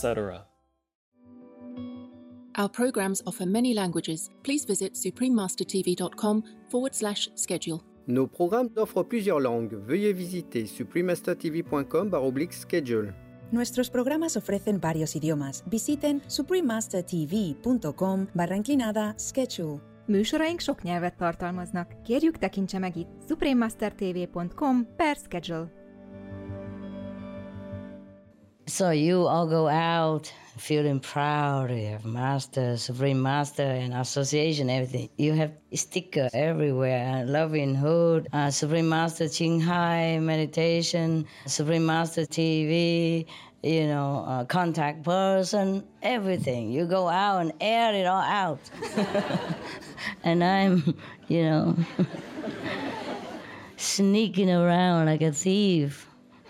[0.00, 0.46] etc.
[2.56, 4.30] Our programs offer many languages.
[4.42, 7.80] Please visit suprememastertv.com forward slash schedule.
[8.06, 9.76] Nos programmes offrent plusieurs langues.
[9.86, 12.10] Veuillez visiter suprememastertv.com
[12.50, 13.12] schedule.
[13.50, 15.62] Nuestros programas ofrecen varios idiomas.
[15.70, 19.80] Visiten suprememastertv.com barra inclinada schedule.
[20.06, 22.02] Műsoraink sok nyelvet tartalmaznak.
[22.04, 25.79] Kérjük tekintse meg itt suprememastertv.com per schedule.
[28.66, 31.70] So you all go out feeling proud.
[31.70, 35.08] You have master, supreme master, and association, everything.
[35.16, 37.24] You have sticker everywhere.
[37.26, 43.26] Loving Hut, uh, supreme master Ching Hai meditation, supreme master TV.
[43.62, 46.70] You know, uh, contact person, everything.
[46.70, 48.58] You go out and air it all out.
[50.24, 50.94] and I'm,
[51.28, 51.76] you know,
[53.76, 56.06] sneaking around like a thief.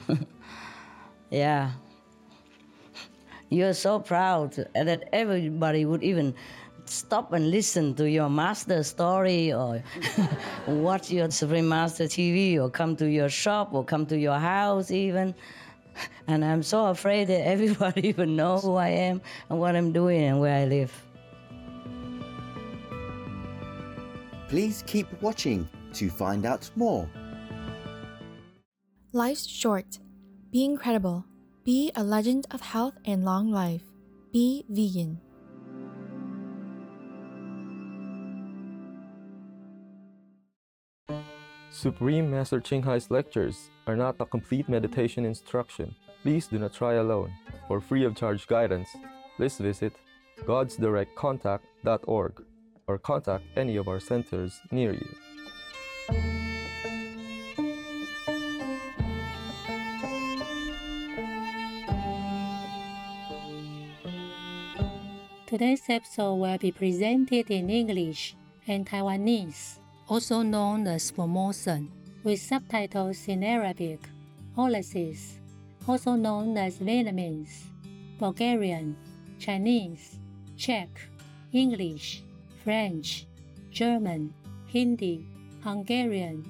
[1.31, 1.73] yeah
[3.51, 6.35] you're so proud that everybody would even
[6.85, 9.83] stop and listen to your master story or
[10.67, 14.91] watch your Supreme Master TV or come to your shop or come to your house
[14.91, 15.35] even.
[16.29, 20.23] And I'm so afraid that everybody even know who I am and what I'm doing
[20.23, 20.93] and where I live.
[24.49, 27.09] Please keep watching to find out more.
[29.13, 29.99] Life's short.
[30.53, 31.25] Be incredible.
[31.63, 33.83] Be a legend of health and long life.
[34.33, 35.21] Be vegan.
[41.71, 45.95] Supreme Master Ching Hai's lectures are not a complete meditation instruction.
[46.23, 47.33] Please do not try alone.
[47.69, 48.89] For free of charge guidance,
[49.37, 49.93] please visit
[50.47, 52.45] godsdirectcontact.org
[52.87, 55.15] or contact any of our centers near you.
[65.51, 68.37] Today's episode will be presented in English
[68.69, 71.89] and Taiwanese, also known as Formosan,
[72.23, 73.99] with subtitles in Arabic,
[74.57, 75.41] Aulacese,
[75.89, 77.65] also known as Vietnamese,
[78.21, 78.97] Bulgarian,
[79.41, 80.21] Chinese,
[80.57, 80.89] Czech,
[81.53, 82.23] English,
[82.63, 83.27] French,
[83.73, 84.33] German,
[84.69, 85.27] Hindi,
[85.65, 86.47] Hungarian,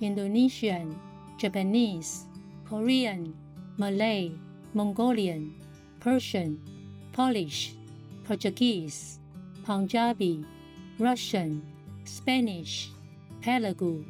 [0.00, 0.96] Indonesian,
[1.38, 2.26] Japanese,
[2.70, 3.34] Korean,
[3.78, 4.30] Malay,
[4.74, 5.56] Mongolian,
[5.98, 6.60] Persian,
[7.10, 7.74] Polish,
[8.27, 9.19] Portuguese,
[9.65, 10.43] Punjabi,
[10.99, 11.61] Russian,
[12.05, 12.89] Spanish,
[13.41, 14.03] Telugu,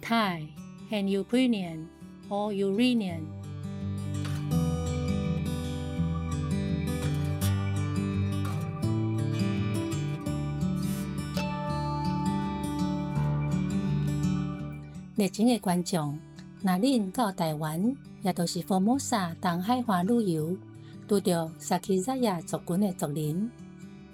[0.00, 0.48] Thai,
[0.90, 1.86] and Ukrainian
[2.28, 3.22] or Uranian.
[15.18, 16.18] 热情的观众，
[16.60, 20.54] 那恁到台湾，也都是 Formosa 东海岸旅游，
[21.08, 23.50] 拄着萨奇扎亚族群的族人，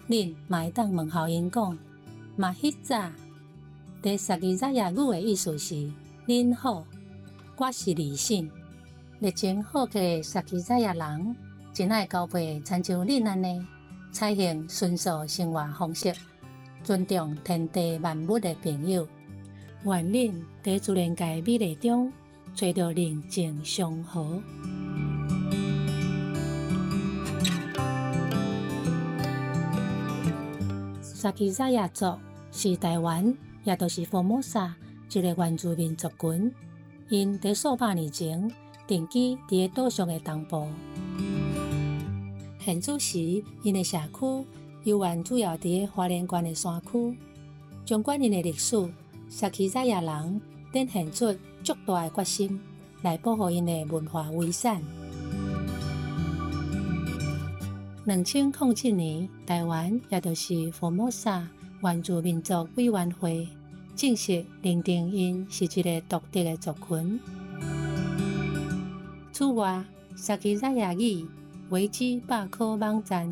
[0.09, 1.78] 恁嘛会当问候因讲，
[2.38, 3.12] 嘛迄早，
[4.01, 5.75] 伫萨奇扎亚语的意思是
[6.25, 6.85] 恁好，
[7.57, 8.50] 我是理性。
[9.19, 11.35] 热情好客的萨奇扎亚人，
[11.73, 13.62] 真爱交配，亲像恁安尼，
[14.13, 16.13] 采用纯素生活方式，
[16.84, 19.06] 尊重天地万物的朋友。
[19.84, 22.13] 愿恁伫自然界美丽中，
[22.56, 24.41] 找到宁静祥和。
[31.27, 32.17] 萨奇扎亚族
[32.53, 34.73] 是台湾，也就是福摩萨
[35.11, 36.53] 一个原住民族群。
[37.09, 38.49] 因伫数百年前
[38.88, 40.69] 定居伫个岛上的东部。
[42.59, 44.47] 现主时，因的社区
[44.85, 47.18] 游玩主要伫个花莲县的山区。
[47.85, 48.89] 纵观因的历史，
[49.27, 50.41] 萨奇扎亚人
[50.71, 52.57] 展现出足大的决心
[53.01, 54.81] 来保护因的文化遗产。
[58.07, 61.45] 两千零七年，台湾也就是福摩萨
[61.83, 63.45] 原住民族委员会
[63.98, 67.19] 正式认定因是一个独特的族群。
[69.33, 69.83] 此外，
[70.15, 71.27] 萨奇扎亚语
[71.69, 73.27] 维基百科网站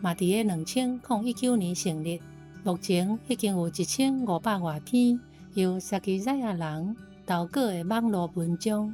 [0.00, 2.18] 嘛伫个两千零一九年成立。
[2.64, 5.20] 目前已经有一千五百多篇
[5.52, 6.96] 由萨奇扎亚人
[7.26, 8.90] 投稿的网络文章。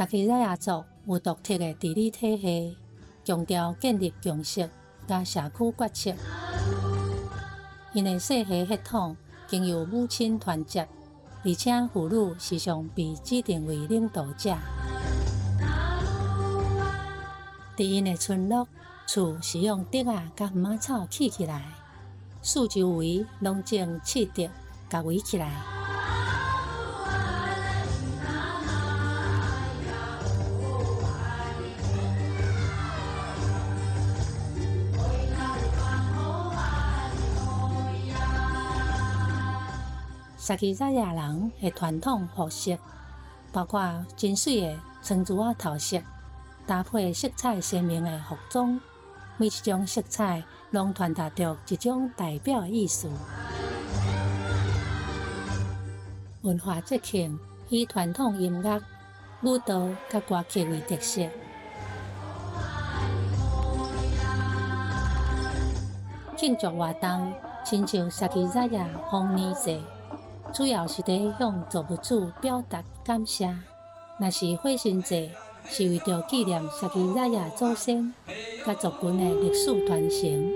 [0.00, 2.74] 萨克拉雅族有独特的地理体系，
[3.22, 4.66] 强调建立共识
[5.06, 6.18] 甲社区决策。
[7.92, 9.14] 因的世系统
[9.46, 10.88] 经由母亲团结，
[11.44, 14.56] 而且妇女时常被指定为领导者。
[17.76, 18.66] 伫因的村落，
[19.06, 21.74] 厝是用竹啊甲马草砌起来，
[22.40, 24.48] 四周围拢种砌竹
[24.88, 25.79] 甲围起来。
[40.50, 42.76] 萨奇扎亚人的传统服饰，
[43.52, 46.02] 包括真水的青珠仔头饰，
[46.66, 48.80] 搭配色彩鲜明的服装，
[49.36, 50.42] 每一种色彩
[50.72, 53.08] 拢传达着一种代表意思。
[56.42, 57.38] 文化节庆
[57.68, 58.80] 以传统音乐、
[59.44, 61.28] 舞蹈甲歌曲为特色，
[66.36, 67.32] 庆祝活动
[67.64, 69.80] 亲像萨奇扎亚丰年节。
[70.52, 73.56] 主要是伫向造物主表达感谢。
[74.18, 75.30] 若是火神节，
[75.64, 78.12] 是为着纪念萨奇拉雅祖先
[78.66, 80.52] 甲族群的历史传承。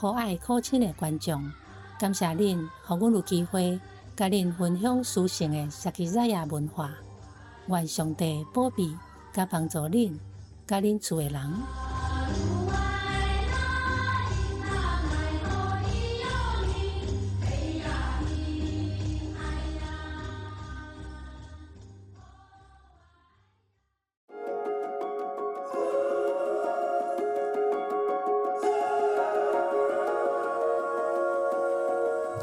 [0.00, 1.52] 可爱可亲的观众，
[1.98, 3.78] 感谢恁，互阮有机会。
[4.18, 6.90] 甲恁分享书圣的萨奇扎亚文化，
[7.68, 8.92] 愿上帝保庇
[9.32, 10.18] 甲帮助恁，
[10.66, 11.52] 甲恁厝的人。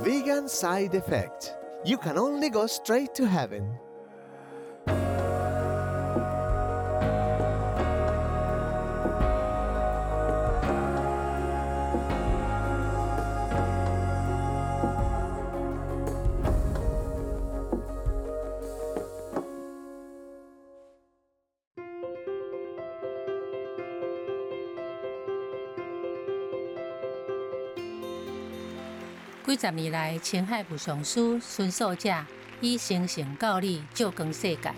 [0.01, 1.54] Vegan side effect.
[1.85, 3.77] You can only go straight to heaven.
[29.45, 32.11] 几十年来，青海不上师孙守者
[32.61, 34.73] 以生性教理照光世界。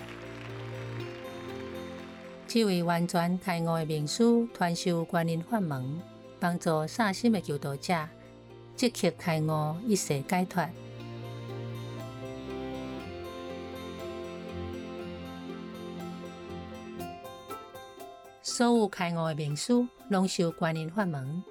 [2.45, 6.01] 这位完全开悟的名师，传授观音法门，
[6.37, 8.09] 帮助善心的求道者
[8.75, 10.67] 即刻开悟，一世解脱。
[18.41, 21.41] 所有开悟的名师，拢受观音法门，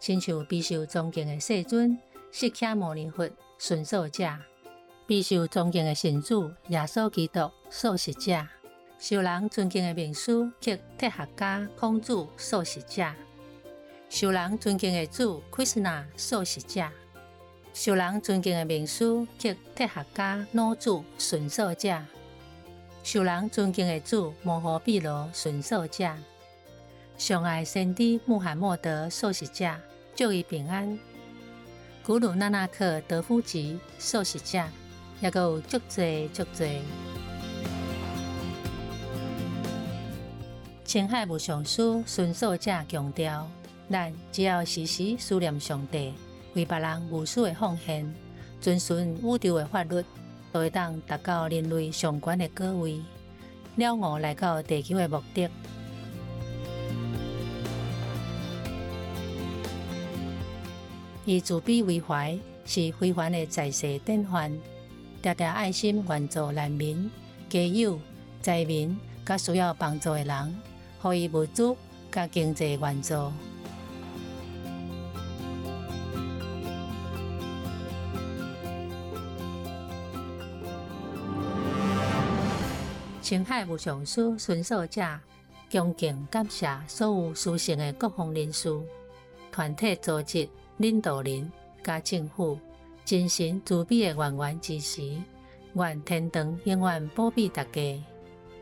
[0.00, 1.98] 亲像必受尊敬的世尊。
[2.34, 4.26] 释迦牟尼佛顺受者，
[5.06, 8.48] 备受尊敬的神主耶稣基督受食者，
[8.98, 13.12] 受人尊敬的名师及铁学家孔子受食者，
[14.08, 16.88] 受人尊敬的主 Krishna 受食者，
[17.74, 19.04] 受人尊敬的名师
[19.36, 22.02] 及铁学家老祖顺受者，
[23.04, 26.10] 受人尊敬的主摩诃毗罗顺受者，
[27.18, 29.76] 上爱先知穆罕默德受食者，
[30.14, 30.98] 祝伊平安。
[32.04, 34.60] 古鲁那纳克德夫吉受洗者，
[35.20, 36.66] 也有足多足多。
[40.84, 43.48] 青海无上师顺受者强调，
[43.88, 46.12] 咱只要时时思念上帝，
[46.54, 48.12] 为别人无私的奉献，
[48.60, 50.04] 遵循宇宙的法律，
[50.52, 53.00] 就会当达到人类上悬的高位，
[53.76, 55.48] 了悟来到地球的目的。
[61.24, 64.52] 以慈悲为怀，是非凡的在世典范。
[65.22, 67.08] 常常爱心援助难民、
[67.48, 67.98] 家友、
[68.40, 70.60] 灾民，甲需要帮助的人，
[71.04, 71.76] 予以物资
[72.10, 73.32] 甲经济援助。
[83.20, 85.00] 青海无上师顺受者，
[85.70, 88.68] 恭敬感谢所有书圣的各方人士、
[89.52, 90.48] 团体组织。
[90.82, 91.48] 领导人、
[91.84, 92.58] 甲政府
[93.04, 95.16] 真心慈悲的源源支持，
[95.74, 98.04] 愿天堂永远保庇大家。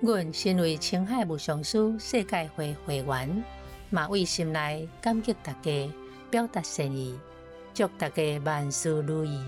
[0.03, 3.43] 阮身为青海无上师世界会会员，
[3.89, 5.91] 嘛为心内感激大家，
[6.31, 7.19] 表达善意，
[7.73, 9.43] 祝大家万事如意。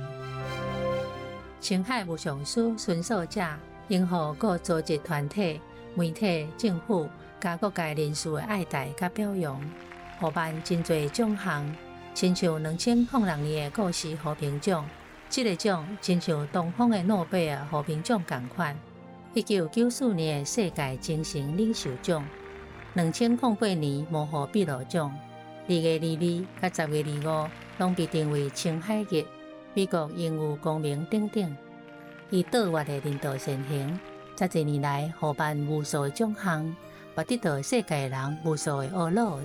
[1.60, 3.46] 青海无上师顺受者，
[3.88, 5.60] 应和各组织团体
[5.94, 7.06] 媒体、政府、
[7.38, 9.60] 甲各界人士的爱戴甲表扬，
[10.18, 11.76] 获颁真侪奖项，
[12.14, 14.86] 亲像两千零六年的故事和平奖，
[15.30, 18.76] 这个奖亲像东方的诺贝尔和平奖同款。
[19.32, 22.22] 一九九四年的世界精神领袖奖，
[22.92, 25.10] 两千零八年摩诃秘鲁奖，
[25.66, 29.24] 二月二二甲十月二五拢被定为青海日。
[29.74, 31.56] 美国应有公民等等，
[32.28, 33.98] 以卓越的领导先行，
[34.36, 36.76] 这几年来获颁无数的奖项，
[37.16, 39.38] 也得到世界人无数的懊恼。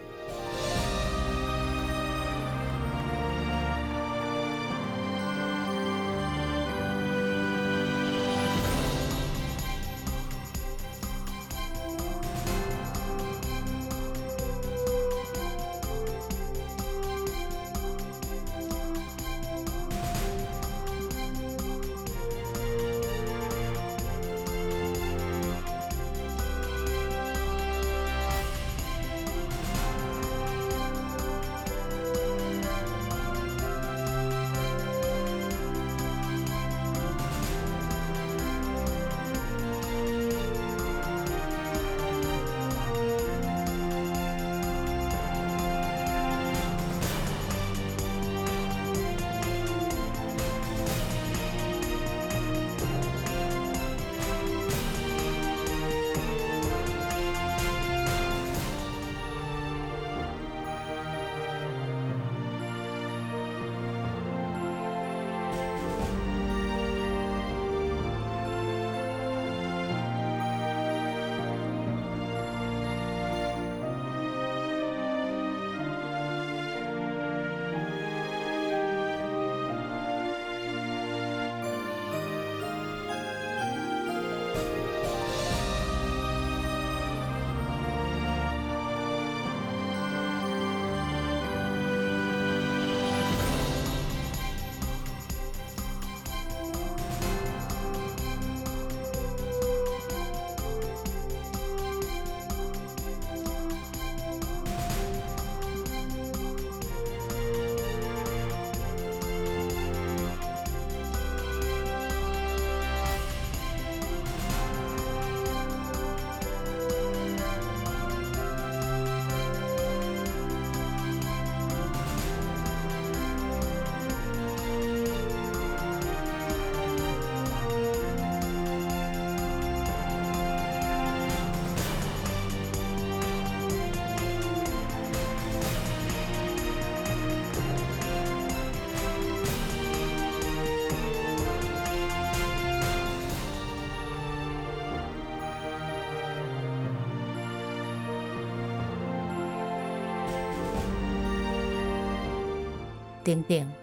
[153.27, 153.73] 等等，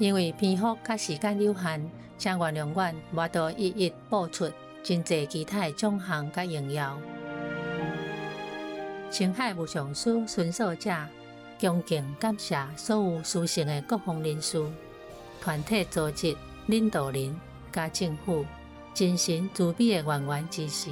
[0.00, 1.88] 因为篇幅甲时间有限，
[2.18, 4.50] 请原谅阮无多一一播出
[4.82, 6.98] 真济其他的奖项甲荣耀。
[9.12, 10.92] 青海无上师巡守者
[11.60, 14.60] 恭敬感谢所有书生的各方人士、
[15.40, 16.36] 团体组织
[16.66, 17.38] 领导人、
[17.72, 18.44] 甲政府，
[18.92, 20.90] 真心慈悲的源源支持，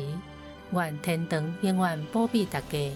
[0.70, 2.92] 愿天堂永远保庇大家。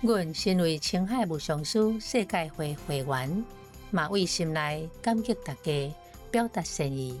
[0.00, 3.44] 阮身为青海无上师世界会会员。
[3.90, 5.94] 嘛，为心内感激大家，
[6.30, 7.18] 表达善意，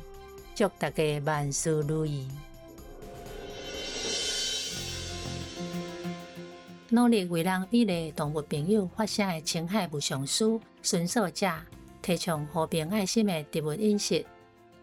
[0.54, 2.28] 祝大家万事如意。
[6.90, 11.50] 努力为咱美丽动物朋友发声的青海无上师顺守者，
[12.00, 14.24] 提倡和平爱心的植物饮食，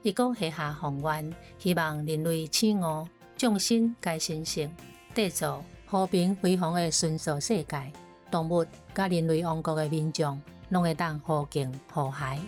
[0.03, 4.71] 一共下下宏愿，希望人类起悟，众生皆神性，
[5.15, 7.91] 缔造和平辉煌的顺守世界，
[8.29, 8.63] 动物
[8.93, 10.39] 甲人类王国的民众。
[10.69, 12.39] 拢会当互敬和谐。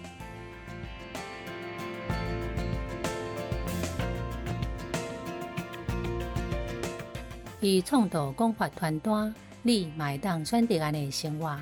[7.60, 9.34] 以创造广发团单，
[9.64, 11.60] 你会当选择安尼生活。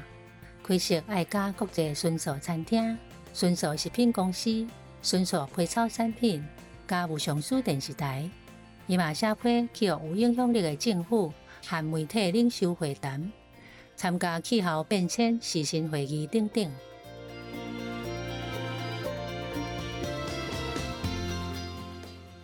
[0.62, 2.98] 开设爱家国际纯素餐厅、
[3.34, 4.68] 纯素食品公司、
[5.02, 6.44] 纯素配草产品，
[6.88, 8.30] 加无上书电视台，
[8.88, 11.32] 伊嘛社会去有影响力的政府
[11.66, 13.32] 和媒体领袖会谈。
[13.96, 16.72] 参加气候变迁时事会议等等。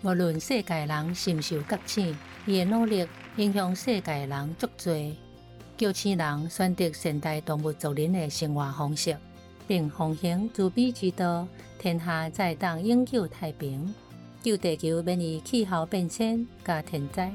[0.03, 2.17] 无论世界人是毋是觉醒，
[2.47, 5.15] 伊的努力影响世界人足多。
[5.77, 9.15] 救生人选择现代动物族人的生活方式，
[9.67, 13.93] 并奉行慈悲之道，天下才当永久太平，
[14.41, 17.31] 救地球免于气候变迁甲天灾。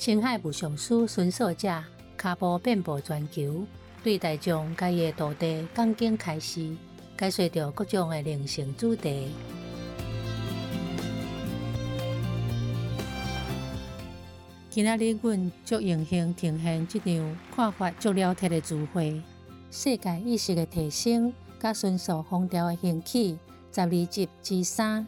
[0.00, 1.68] 青海武雄师巡守者，
[2.16, 3.66] 脚步遍布全球，
[4.02, 6.74] 对待众家己的土地讲经开示，
[7.18, 9.28] 解说着各种的灵性主题。
[14.70, 19.20] 今仔日，阮足荣幸呈现这场看法足了铁的聚会，
[19.70, 21.30] 世界意识的提升，
[21.60, 23.38] 甲迅速风潮的兴起，
[23.70, 25.06] 十二集之三，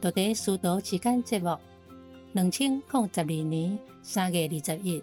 [0.00, 1.58] 就伫书读时间节目。
[2.32, 5.02] 两千零十二年三月二十一，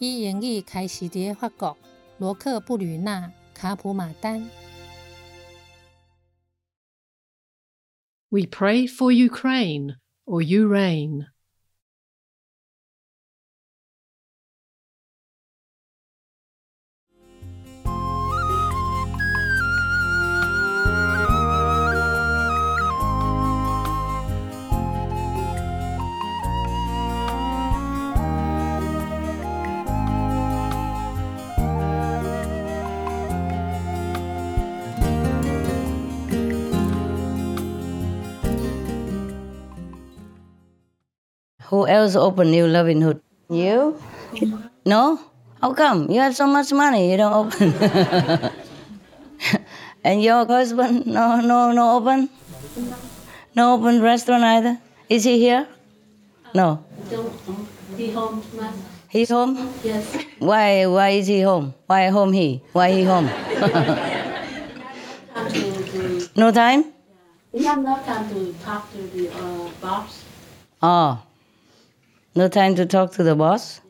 [0.00, 1.76] 伊英语开始伫法国
[2.18, 4.50] 罗克布吕纳卡普马丹。
[8.28, 11.26] We pray for Ukraine, or you reign.
[41.68, 43.20] Who else open New Loving Hut?
[43.48, 43.96] You?
[44.84, 45.18] No?
[45.60, 46.10] How come?
[46.10, 47.72] You have so much money, you don't open.
[50.04, 51.06] and your husband?
[51.06, 52.28] No, no, no open?
[53.54, 54.78] No open restaurant either?
[55.08, 55.66] Is he here?
[56.54, 56.84] No.
[57.96, 58.42] He home,
[59.08, 59.72] He's home?
[59.82, 60.16] Yes.
[60.38, 61.72] Why why is he home?
[61.86, 62.60] Why home he?
[62.72, 63.26] Why he home?
[66.36, 66.84] no time?
[67.52, 70.24] We have no time to talk to the uh, boss.
[70.82, 71.22] Oh.
[72.36, 73.80] No time to talk to the boss?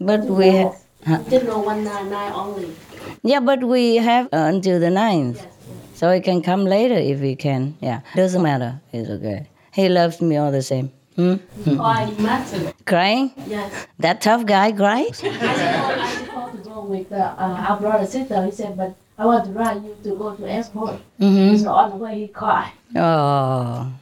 [0.00, 0.74] But we have
[1.06, 1.22] huh?
[1.30, 2.74] Just know one night, night only.
[3.22, 5.46] Yeah, but we have uh, until the 9th.
[5.94, 7.76] So he can come later if he can.
[7.80, 8.00] Yeah.
[8.16, 8.80] Doesn't matter.
[8.92, 9.48] It's okay.
[9.72, 10.90] He loves me all the same.
[11.16, 11.34] Hmm?
[11.76, 12.72] Why matter?
[12.86, 13.32] Crying?
[13.46, 13.86] Yes.
[13.98, 15.20] That tough guy cries?
[15.22, 18.42] I supposed to go with uh, uh, our brother sister.
[18.46, 20.96] He said, but I want to ride you to go to airport.
[21.20, 21.58] Mhm.
[21.62, 22.72] So on the way he cried.
[22.96, 23.92] Oh,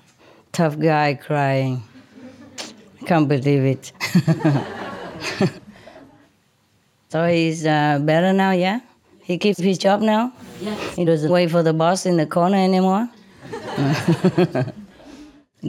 [0.52, 1.82] tough guy crying.
[3.08, 3.92] Can't believe it.
[7.08, 8.80] so he's uh, better now, yeah?
[9.22, 10.34] He keeps his job now?
[10.60, 10.94] Yes.
[10.94, 13.08] He doesn't wait for the boss in the corner anymore?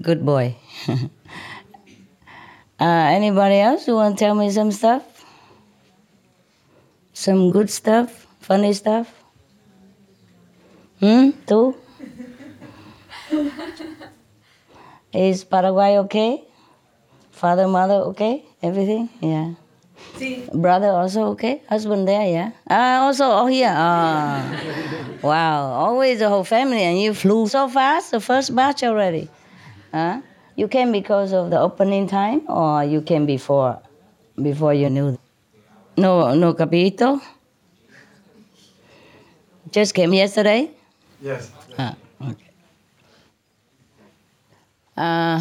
[0.02, 0.58] Good boy.
[0.90, 1.00] uh,
[2.80, 5.24] anybody else who want to tell me some stuff?
[7.14, 8.28] Some good stuff?
[8.42, 9.08] Funny stuff?
[11.00, 11.30] Hmm?
[11.48, 11.76] Two?
[15.14, 16.49] Is Paraguay okay?
[17.40, 18.44] Father, mother okay?
[18.62, 19.08] Everything?
[19.22, 19.56] Yeah.
[20.20, 20.44] See?
[20.54, 21.64] Brother also okay?
[21.70, 22.52] Husband there, yeah?
[22.70, 23.72] Ah, also all here.
[23.72, 24.44] Ah.
[25.24, 25.72] wow.
[25.72, 29.30] Always the whole family and you flew so fast, the first batch already.
[29.94, 30.20] Huh?
[30.58, 33.80] You came because of the opening time or you came before
[34.36, 35.18] before you knew?
[35.96, 37.22] No no capito?
[39.72, 40.72] Just came yesterday?
[41.24, 41.56] Yes.
[41.80, 42.52] Ah, okay.
[45.00, 45.40] Uh,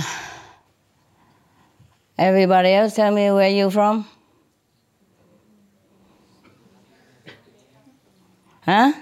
[2.19, 4.07] everybody else, tell me where you from?
[8.67, 8.93] Huh?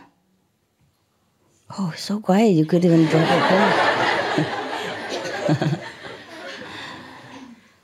[1.78, 2.50] Oh, so quiet.
[2.54, 3.86] You could even drop a pen.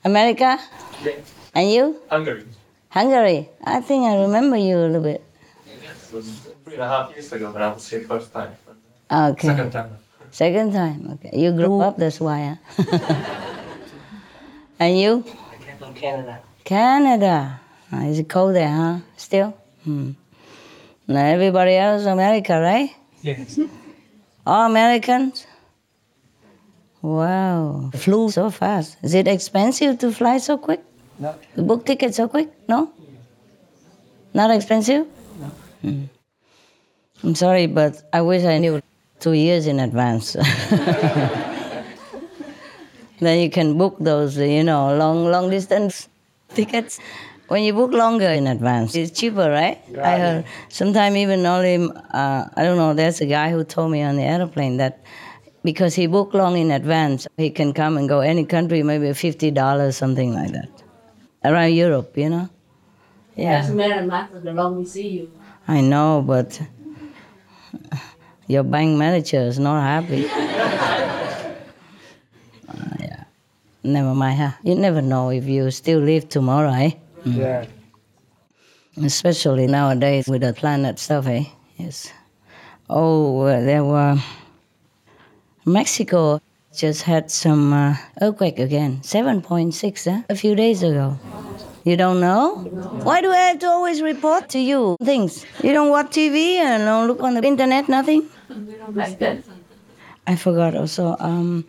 [0.04, 0.58] America?
[1.54, 2.00] And you?
[2.08, 2.44] Hungary.
[2.90, 3.48] Hungary?
[3.64, 5.24] I think I remember you a little bit.
[5.66, 6.28] It was
[6.64, 8.52] three and a half years ago when I was here first time.
[9.10, 9.48] Okay.
[9.48, 9.90] Second time.
[10.30, 11.10] Second time.
[11.14, 11.36] Okay.
[11.38, 12.58] You grew up, that's why.
[12.76, 13.38] Huh?
[14.82, 15.24] and you?
[15.26, 16.40] I came from Canada.
[16.64, 17.60] Canada.
[17.92, 18.98] Ah, is it cold there, huh?
[19.16, 19.56] Still?
[19.84, 20.12] Hmm.
[21.06, 22.90] Now everybody else America, right?
[23.22, 23.58] Yes.
[24.46, 25.46] All Americans?
[27.02, 27.90] Wow.
[27.94, 28.96] Flew so fast.
[29.02, 30.80] Is it expensive to fly so quick?
[31.18, 31.34] No.
[31.56, 32.48] To book tickets so quick?
[32.68, 32.92] No?
[34.34, 35.06] Not expensive?
[35.40, 35.46] No.
[35.82, 36.04] Hmm.
[37.22, 38.80] I'm sorry, but I wish I knew
[39.20, 40.36] two years in advance.
[43.26, 46.08] then you can book those, you know, long, long distance
[46.54, 46.98] tickets.
[47.48, 49.78] When you book longer in advance, it's cheaper, right?
[49.98, 54.02] I heard sometime even only, uh, I don't know, there's a guy who told me
[54.02, 55.00] on the airplane that
[55.62, 59.94] because he booked long in advance, he can come and go any country, maybe $50,
[59.94, 60.70] something like that.
[61.44, 62.48] Around Europe, you know?
[63.36, 63.60] Yeah.
[63.60, 65.30] Doesn't matter, matter the long we see you.
[65.68, 66.60] I know, but
[68.46, 70.28] your bank manager is not happy.
[72.68, 73.24] Uh, yeah.
[73.84, 74.52] Never mind, huh?
[74.62, 76.92] You never know if you still live tomorrow, eh?
[77.24, 77.36] Mm.
[77.36, 77.66] Yeah.
[79.04, 81.44] Especially nowadays with the planet stuff, eh?
[81.78, 82.12] Yes.
[82.88, 84.16] Oh, uh, there were.
[85.64, 86.40] Mexico
[86.74, 90.22] just had some uh, earthquake again, 7.6 eh?
[90.28, 91.18] a few days ago.
[91.84, 92.58] You don't know?
[93.02, 95.44] Why do I have to always report to you things?
[95.62, 98.28] You don't watch TV and don't look on the internet, nothing?
[100.26, 101.16] I forgot also.
[101.18, 101.64] Um,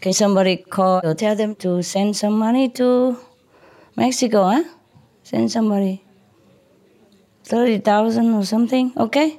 [0.00, 3.18] can somebody call or tell them to send some money to
[3.96, 4.64] Mexico, huh?
[5.22, 6.02] Send somebody
[7.44, 9.38] 30,000 or something, okay?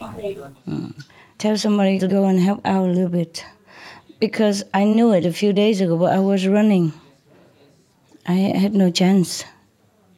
[0.00, 1.04] Mm.
[1.38, 3.44] Tell somebody to go and help out a little bit.
[4.18, 6.92] Because I knew it a few days ago, but I was running.
[8.26, 9.44] I had no chance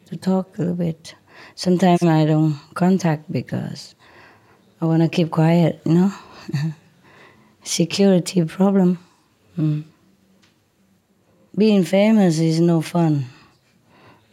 [0.07, 1.15] to talk a little bit.
[1.55, 3.95] Sometimes I don't contact because
[4.81, 6.13] I want to keep quiet, you know?
[7.63, 8.99] Security problem.
[9.59, 9.85] Mm.
[11.57, 13.27] Being famous is no fun.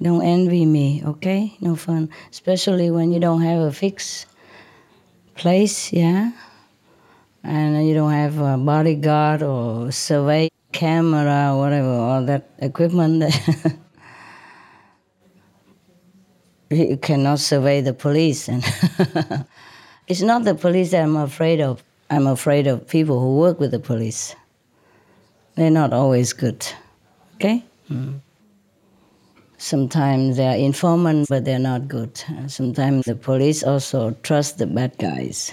[0.01, 1.53] Don't envy me, okay?
[1.59, 2.09] No fun.
[2.31, 4.27] Especially when you don't have a fixed
[5.35, 6.31] place, yeah?
[7.43, 13.23] And you don't have a bodyguard or survey camera or whatever, all that equipment.
[16.69, 18.47] you cannot survey the police.
[18.47, 18.63] And
[20.07, 21.83] it's not the police that I'm afraid of.
[22.09, 24.35] I'm afraid of people who work with the police.
[25.55, 26.65] They're not always good,
[27.35, 27.63] okay?
[27.89, 28.21] Mm.
[29.57, 32.23] Sometimes they're informants, but they're not good.
[32.47, 35.51] Sometimes the police also trust the bad guys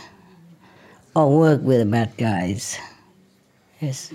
[1.17, 2.79] or work with the bad guys.
[3.81, 4.13] Yes.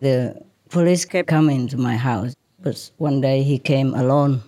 [0.00, 4.42] The police kept coming to my house, but one day he came alone,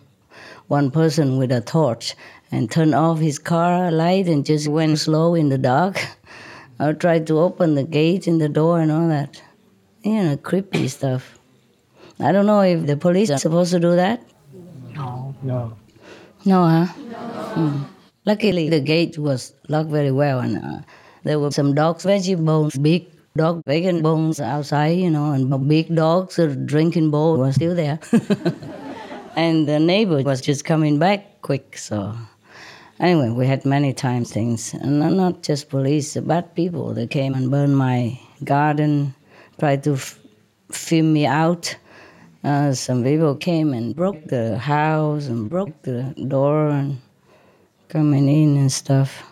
[0.68, 2.14] one person with a torch,
[2.50, 6.00] and turned off his car light and just went slow in the dark.
[6.78, 9.42] I tried to open the gate and the door and all that.
[10.02, 11.38] You know, creepy stuff.
[12.18, 14.22] I don't know if the police are supposed to do that.
[14.94, 15.34] No.
[15.42, 15.76] No.
[16.44, 16.86] No, huh?
[16.86, 17.82] Hmm.
[18.24, 20.80] Luckily, the gate was locked very well, and uh,
[21.24, 25.94] there were some dogs, veggie bones, big dog bacon bones outside, you know, and big
[25.94, 27.98] dogs, a drinking bowl was still there.
[29.36, 32.14] and the neighbor was just coming back quick, so.
[32.98, 36.92] Anyway, we had many times things, and not just police, bad people.
[36.92, 39.14] They came and burned my garden,
[39.61, 40.18] tried to f-
[40.73, 41.77] film me out.
[42.42, 46.99] Uh, some people came and broke the house and broke the door and
[47.88, 49.23] coming in and stuff.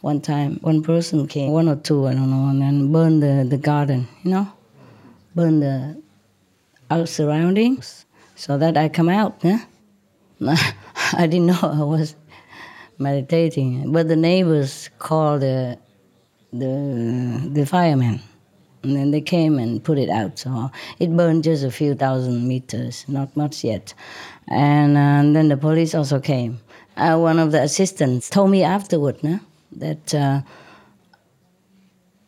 [0.00, 3.46] One time, one person came, one or two, I don't know, and then burned the,
[3.48, 4.52] the garden, you know,
[5.36, 6.02] burned the
[6.90, 9.38] out surroundings so that I come out.
[9.42, 9.64] Yeah?
[10.40, 12.16] I didn't know I was
[12.98, 15.78] meditating, but the neighbors called the
[16.58, 18.20] the the firemen
[18.86, 20.38] and then they came and put it out.
[20.38, 23.94] So it burned just a few thousand meters, not much yet.
[24.48, 26.60] And, uh, and then the police also came.
[26.96, 29.40] Uh, one of the assistants told me afterward no,
[29.72, 30.42] that uh,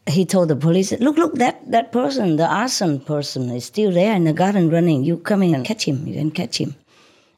[0.09, 4.15] he told the police, look, look, that, that person, the arson person, is still there
[4.15, 5.05] in the garden running.
[5.05, 6.07] You come in and catch him.
[6.07, 6.75] You can catch him.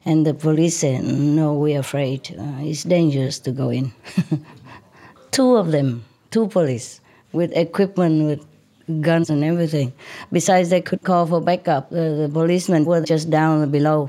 [0.04, 2.34] And the police said, no, we're afraid.
[2.38, 3.92] Uh, it's dangerous to go in.
[5.30, 7.00] two of them, two police,
[7.32, 9.92] with equipment, with guns and everything.
[10.32, 11.90] Besides, they could call for backup.
[11.90, 14.08] The, the policemen were just down below.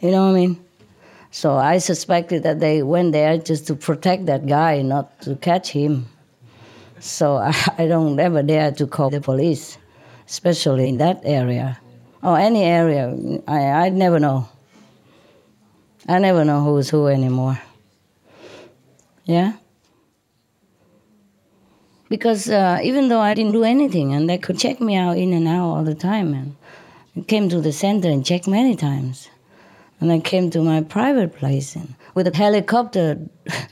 [0.00, 0.64] You know what I mean?
[1.30, 5.70] So I suspected that they went there just to protect that guy, not to catch
[5.70, 6.06] him.
[7.00, 9.78] So I, I don't ever dare to call the police,
[10.28, 11.80] especially in that area.
[12.22, 13.14] Or any area,
[13.46, 14.48] I, I never know.
[16.08, 17.60] I never know who's who anymore.
[19.24, 19.54] Yeah?
[22.14, 25.32] Because uh, even though I didn't do anything, and they could check me out in
[25.32, 29.28] and out all the time, and came to the center and checked many times,
[29.98, 33.18] and I came to my private place and with a helicopter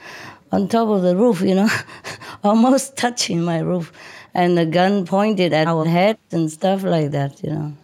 [0.52, 1.68] on top of the roof, you know,
[2.42, 3.92] almost touching my roof,
[4.35, 7.76] and the gun pointed at our heads and stuff like that, you know.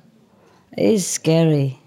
[0.76, 1.78] It's scary.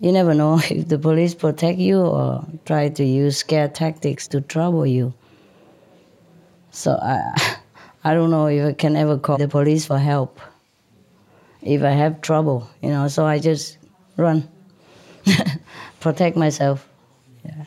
[0.00, 4.42] You never know if the police protect you or try to use scare tactics to
[4.42, 5.14] trouble you.
[6.70, 7.56] So I,
[8.04, 10.40] I don't know if I can ever call the police for help.
[11.62, 13.76] If I have trouble, you know, so I just
[14.16, 14.48] run,
[16.00, 16.88] protect myself.
[17.44, 17.64] Yeah.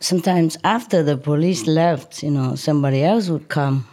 [0.00, 3.86] Sometimes after the police left, you know, somebody else would come.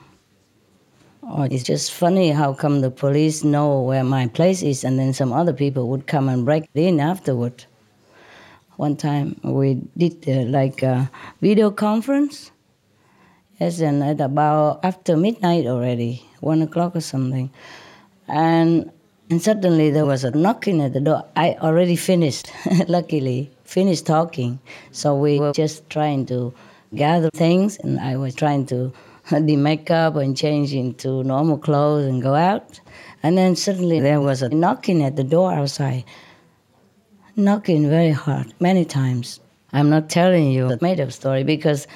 [1.21, 5.13] Or it's just funny how come the police know where my place is, and then
[5.13, 7.65] some other people would come and break in afterward.
[8.77, 11.09] One time we did uh, like a
[11.41, 12.51] video conference
[13.59, 17.49] Yes, and at about after midnight already, one o'clock or something.
[18.27, 18.91] And
[19.29, 21.23] and suddenly there was a knocking at the door.
[21.35, 22.51] I already finished,
[22.87, 24.59] luckily, finished talking.
[24.91, 26.53] So we were just trying to
[26.93, 28.91] gather things, and I was trying to
[29.29, 32.81] do makeup and change into normal clothes and go out.
[33.23, 36.03] And then suddenly there was a knocking at the door outside.
[37.35, 39.39] knocking very hard, many times.
[39.73, 41.87] I'm not telling you a made up story because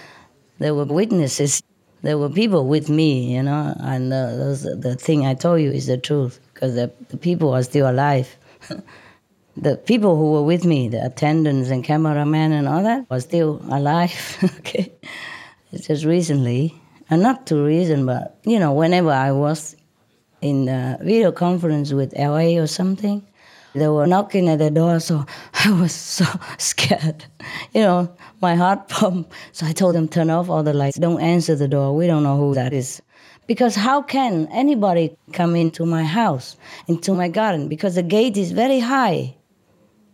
[0.60, 1.64] there were witnesses,
[2.02, 5.72] there were people with me, you know, and uh, those, the thing I told you
[5.72, 8.38] is the truth because the, the people are still alive.
[9.58, 13.62] the people who were with me, the attendants and cameramen and all that, were still
[13.70, 14.38] alive.
[14.60, 14.92] okay,
[15.72, 16.76] it's just recently,
[17.10, 19.76] and not too recent, but you know, whenever I was
[20.42, 23.26] in a video conference with LA or something,
[23.74, 25.26] they were knocking at the door, so
[25.66, 26.26] I was so
[26.58, 27.26] scared.
[27.74, 29.34] You know, my heart pumped.
[29.52, 30.98] So I told them, turn off all the lights.
[30.98, 31.96] Don't answer the door.
[31.96, 33.02] We don't know who that is.
[33.48, 36.56] Because how can anybody come into my house,
[36.88, 37.68] into my garden?
[37.68, 39.36] Because the gate is very high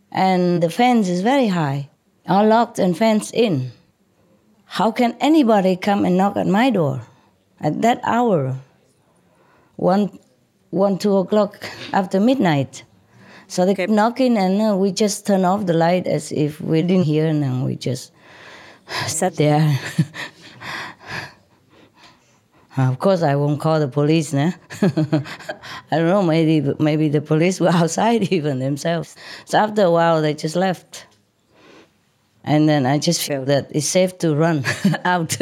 [0.10, 1.90] and the fence is very high,
[2.30, 3.72] all locked and fenced in.
[4.64, 7.02] How can anybody come and knock at my door
[7.60, 8.56] at that hour?
[9.76, 10.18] One,
[10.70, 12.86] one, two o'clock after midnight.
[13.48, 16.82] So they kept knocking, and uh, we just turned off the light as if we
[16.82, 18.12] didn't hear, and then we just
[19.08, 19.80] sat there.
[22.78, 24.54] of course, I won't call the police now.
[24.82, 24.90] I
[25.92, 29.16] don't know, maybe maybe the police were outside even themselves.
[29.46, 31.06] So after a while, they just left.
[32.44, 34.64] And then I just felt that it's safe to run
[35.04, 35.36] out,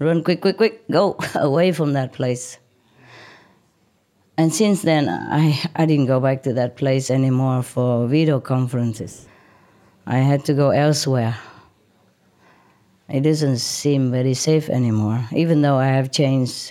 [0.00, 2.58] run quick, quick, quick, go away from that place.
[4.38, 9.26] And since then, I, I didn't go back to that place anymore for video conferences.
[10.06, 11.36] I had to go elsewhere.
[13.08, 16.70] It doesn't seem very safe anymore, even though I have changed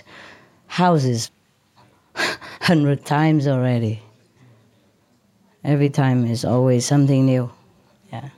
[0.66, 1.30] houses
[2.62, 4.00] hundred times already.
[5.62, 7.50] Every time is always something new.
[8.10, 8.30] Yeah.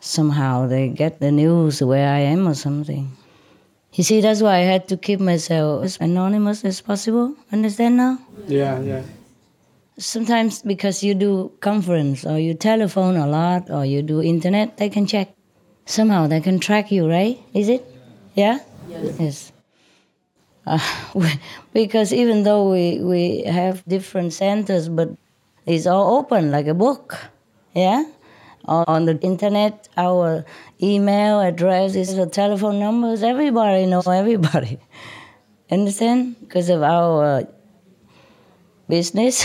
[0.00, 3.16] Somehow they get the news where I am or something.
[3.92, 7.34] You see, that's why I had to keep myself as anonymous as possible.
[7.52, 8.18] Understand now?
[8.48, 9.02] Yeah, yeah.
[9.98, 14.88] Sometimes because you do conference or you telephone a lot or you do internet, they
[14.88, 15.34] can check.
[15.84, 17.38] Somehow they can track you, right?
[17.52, 17.84] Is it?
[18.34, 18.60] Yeah?
[18.88, 19.20] Yes.
[19.20, 19.52] yes.
[20.66, 20.78] Uh,
[21.74, 25.10] because even though we, we have different centers, but
[25.66, 27.18] it's all open like a book.
[27.74, 28.04] Yeah?
[28.64, 30.44] On the internet, our
[30.82, 34.78] email addresses, the telephone numbers, everybody knows everybody.
[35.70, 36.36] Understand?
[36.40, 37.46] Because of our
[38.88, 39.44] business,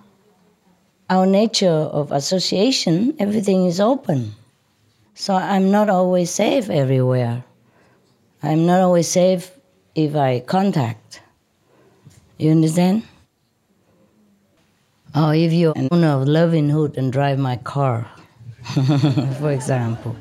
[1.10, 4.32] our nature of association, everything is open.
[5.14, 7.44] So I'm not always safe everywhere.
[8.42, 9.50] I'm not always safe
[9.94, 11.20] if I contact.
[12.38, 13.02] You understand?
[15.14, 18.10] Or if you're an owner of Loving Hut and drive my car,
[19.40, 20.16] for example.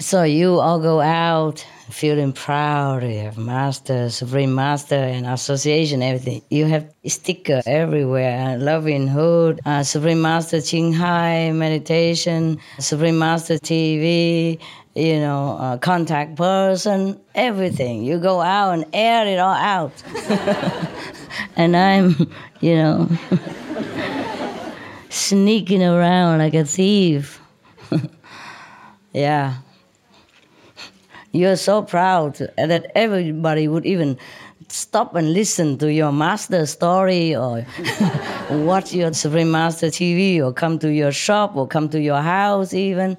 [0.00, 6.42] So you all go out feeling proud, you have master, supreme master, and association, everything.
[6.50, 14.58] You have sticker everywhere, Loving Hut, uh, supreme master Ching Hai, meditation, supreme master TV,
[14.94, 18.02] you know, uh, contact person, everything.
[18.02, 19.92] You go out and air it all out.
[21.56, 23.08] and I'm, you know,
[25.08, 27.40] sneaking around like a thief.
[29.12, 29.56] yeah.
[31.32, 34.18] You're so proud that everybody would even
[34.68, 37.66] stop and listen to your master story or
[38.50, 42.72] watch your Supreme Master TV or come to your shop or come to your house
[42.72, 43.16] even.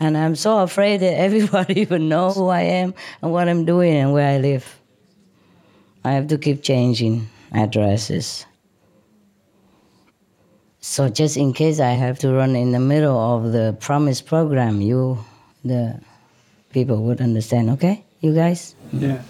[0.00, 3.94] And I'm so afraid that everybody even know who I am and what I'm doing
[3.94, 4.80] and where I live.
[6.04, 8.46] I have to keep changing addresses.
[10.82, 14.80] So just in case I have to run in the middle of the promise program,
[14.80, 15.16] you,
[15.64, 16.00] the
[16.70, 17.70] people would understand.
[17.70, 18.74] Okay, you guys.
[18.92, 19.22] Yeah.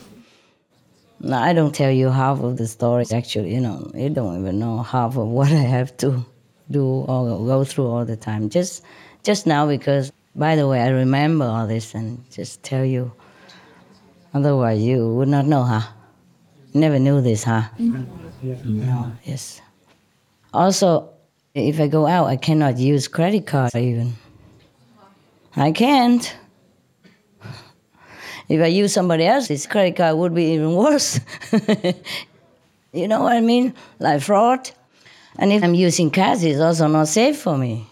[1.20, 3.04] No, I don't tell you half of the story.
[3.12, 6.24] Actually, you know, you don't even know half of what I have to
[6.70, 8.48] do or go through all the time.
[8.48, 8.82] Just,
[9.22, 10.10] just now because.
[10.34, 13.12] By the way, I remember all this and just tell you.
[14.32, 15.82] Otherwise, you would not know, huh?
[16.72, 17.68] Never knew this, huh?
[17.76, 18.56] Yeah.
[18.64, 19.12] No.
[19.24, 19.60] Yes.
[20.54, 21.11] Also,
[21.54, 24.14] if I go out, I cannot use credit card even.
[25.56, 26.34] I can't.
[28.48, 31.20] If I use somebody else's credit card, would be even worse.
[32.92, 33.74] you know what I mean?
[33.98, 34.70] Like fraud.
[35.38, 37.86] And if I'm using cash, it's also not safe for me.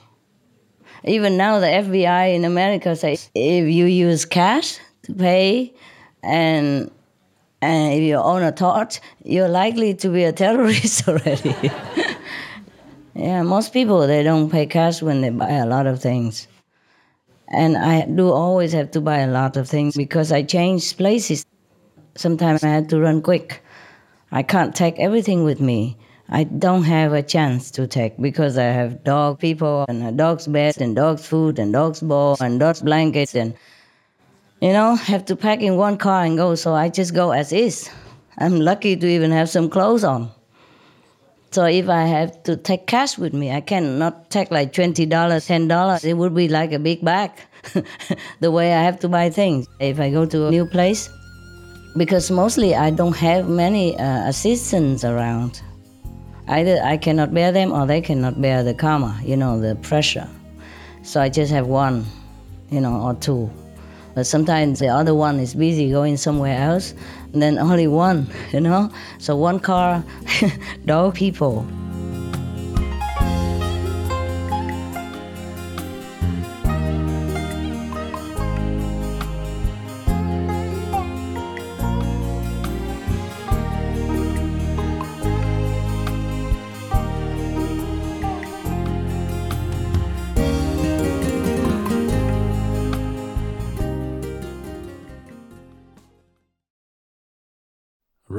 [1.05, 5.73] Even now, the FBI in America says if you use cash to pay,
[6.23, 6.91] and
[7.63, 11.55] and if you own a torch, you're likely to be a terrorist already.
[13.15, 16.47] Yeah, most people they don't pay cash when they buy a lot of things.
[17.49, 21.45] And I do always have to buy a lot of things because I change places.
[22.15, 23.63] Sometimes I had to run quick.
[24.31, 25.97] I can't take everything with me.
[26.29, 30.47] I don't have a chance to take because I have dog people and a dog's
[30.47, 33.53] bed and dog's food and dog's ball and dog's blankets and
[34.61, 36.55] you know have to pack in one car and go.
[36.55, 37.91] So I just go as is.
[38.39, 40.31] I'm lucky to even have some clothes on.
[41.53, 45.47] So if I have to take cash with me, I cannot take like twenty dollars,
[45.47, 46.05] ten dollars.
[46.05, 47.33] It would be like a big bag.
[48.41, 51.11] the way I have to buy things if I go to a new place,
[51.97, 55.61] because mostly I don't have many uh, assistants around.
[56.47, 60.29] Either I cannot bear them or they cannot bear the karma, you know, the pressure.
[61.03, 62.07] So I just have one,
[62.71, 63.51] you know, or two.
[64.15, 66.95] But sometimes the other one is busy going somewhere else,
[67.33, 68.91] and then only one, you know.
[69.19, 70.05] So one car,
[70.85, 71.67] dog people.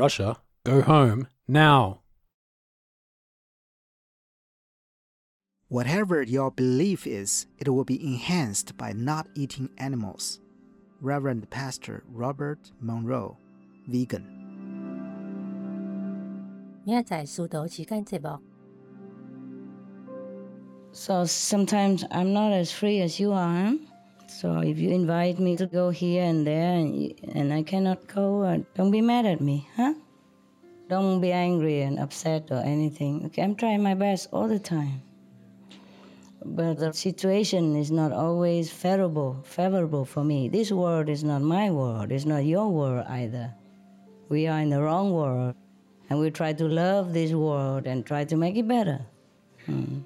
[0.01, 2.01] Russia, go home now.
[5.69, 10.41] Whatever your belief is, it will be enhanced by not eating animals.
[11.01, 13.37] Reverend Pastor Robert Monroe,
[13.89, 14.25] Vegan.
[16.85, 18.41] 明仔载书道时间节目，
[20.93, 23.71] So sometimes I'm not as free as you are.
[23.71, 23.77] Huh?
[24.32, 28.44] So if you invite me to go here and there and, and I cannot go,
[28.44, 29.94] uh, don't be mad at me, huh?
[30.88, 33.26] Don't be angry and upset or anything.
[33.26, 35.02] Okay, I'm trying my best all the time.
[36.44, 40.48] But the situation is not always favorable, favorable for me.
[40.48, 42.12] This world is not my world.
[42.12, 43.54] It's not your world either.
[44.30, 45.56] We are in the wrong world,
[46.10, 49.06] and we try to love this world and try to make it better.
[49.66, 50.00] Hmm.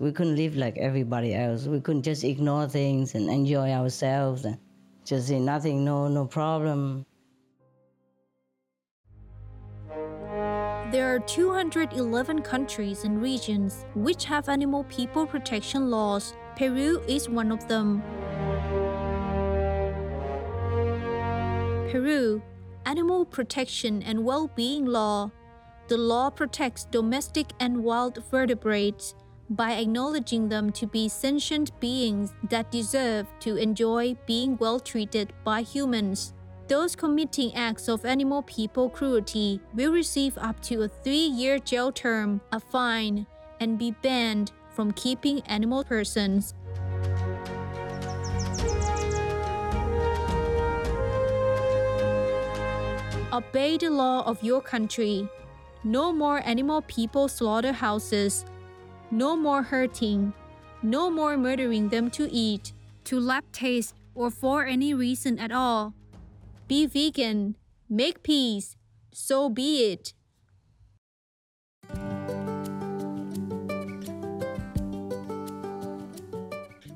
[0.00, 1.66] We couldn't live like everybody else.
[1.66, 4.58] We couldn't just ignore things and enjoy ourselves and
[5.04, 7.06] just say nothing, no, no problem.
[10.90, 16.34] There are 211 countries and regions which have animal people protection laws.
[16.56, 18.02] Peru is one of them.
[21.90, 22.42] Peru
[22.86, 25.30] Animal Protection and Well-being Law.
[25.88, 29.14] The law protects domestic and wild vertebrates
[29.50, 35.62] by acknowledging them to be sentient beings that deserve to enjoy being well treated by
[35.62, 36.32] humans.
[36.66, 41.92] Those committing acts of animal people cruelty will receive up to a three year jail
[41.92, 43.26] term, a fine,
[43.60, 46.54] and be banned from keeping animal persons.
[53.32, 55.28] Obey the law of your country.
[55.82, 58.44] No more animal people slaughterhouses
[59.13, 60.33] No more hurting.
[60.81, 62.73] No more murdering them to eat,
[63.05, 65.93] to lap taste, or for any reason at all.
[66.67, 67.55] Be vegan.
[67.89, 68.75] Make peace.
[69.11, 70.13] So be it.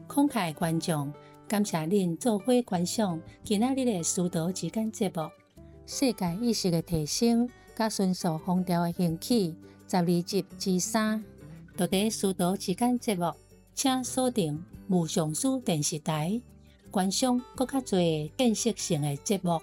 [0.08, 1.12] 慷慨观众，
[1.48, 5.32] 感谢您做伙观赏今仔日嘅书道之间节目。
[5.88, 9.56] 世界意识嘅提升，甲迅速风潮嘅兴起，
[9.90, 11.26] 十二集之三，
[11.79, 13.33] 都在书读之间，节目
[13.73, 16.43] 请锁定无上主电视台，
[16.91, 18.01] 观赏更较多
[18.37, 19.61] 建设性的节目。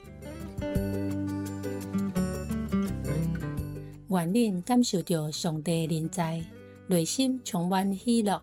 [4.07, 6.21] 愿恁感受到上帝仁慈，
[6.87, 8.41] 内心充满喜乐。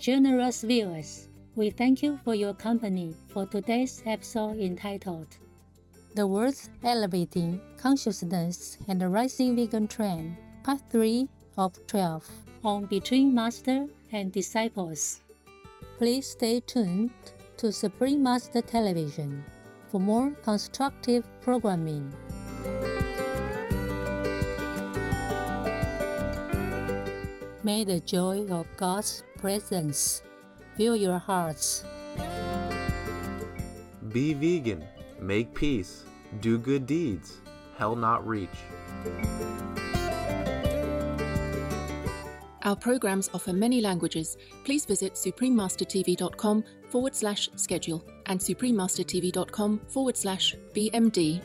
[0.00, 5.28] Generous viewers, we thank you for your company for today's episode entitled。
[6.14, 12.26] The World's Elevating Consciousness and the Rising Vegan Trend, Part 3 of 12
[12.64, 15.20] on Between Master and Disciples.
[15.98, 17.10] Please stay tuned
[17.58, 19.44] to Supreme Master Television
[19.90, 22.12] for more constructive programming.
[27.62, 30.22] May the joy of God's presence
[30.76, 31.84] fill your hearts.
[34.08, 34.82] Be vegan,
[35.20, 36.04] make peace,
[36.40, 37.40] do good deeds,
[37.76, 38.48] hell not reach.
[42.62, 44.36] Our programs offer many languages.
[44.64, 51.40] Please visit suprememastertv.com forward slash schedule and suprememastertv.com forward slash BMD.